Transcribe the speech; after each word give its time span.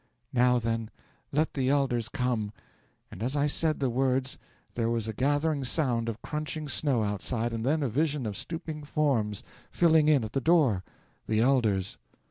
'"Now, 0.33 0.57
then, 0.57 0.89
let 1.31 1.53
the 1.53 1.69
elders 1.69 2.09
come!" 2.09 2.53
and 3.11 3.21
as 3.21 3.35
I 3.35 3.45
said 3.45 3.79
the 3.79 3.91
words 3.91 4.39
there 4.73 4.89
was 4.89 5.07
a 5.07 5.13
gathering 5.13 5.63
sound 5.63 6.09
of 6.09 6.23
crunching 6.23 6.67
snow 6.67 7.03
outside, 7.03 7.53
and 7.53 7.63
then 7.63 7.83
a 7.83 7.87
vision 7.87 8.25
of 8.25 8.35
stooping 8.35 8.81
forms 8.83 9.43
filing 9.69 10.09
in 10.09 10.23
at 10.23 10.33
the 10.33 10.41
door 10.41 10.83
the 11.27 11.41
elders. 11.41 11.99